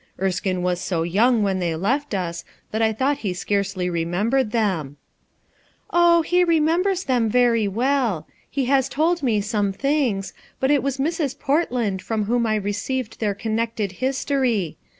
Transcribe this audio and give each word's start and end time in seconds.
"Erskine 0.19 0.63
was 0.63 0.81
so 0.81 1.03
young 1.03 1.43
when 1.43 1.59
they 1.59 1.75
left 1.75 2.15
us 2.15 2.43
that 2.71 2.81
I 2.81 2.91
thought 2.91 3.19
he 3.19 3.35
scarcely 3.35 3.87
remembered 3.87 4.49
them/' 4.49 4.95
f 5.93 6.23
0h, 6.25 6.25
he 6.25 6.43
remembers 6.43 7.03
them 7.03 7.29
very 7.29 7.67
well 7.67 8.25
He 8.49 8.65
has 8.65 8.89
told 8.89 9.21
me 9.21 9.41
some 9.41 9.71
things; 9.71 10.33
but 10.59 10.71
it 10.71 10.81
was 10.81 10.97
Mrs. 10.97 11.37
Portland 11.37 12.01
from 12.01 12.23
whom 12.23 12.47
I 12.47 12.55
received 12.55 13.19
their 13.19 13.35
connected 13.35 13.91
history. 13.91 14.75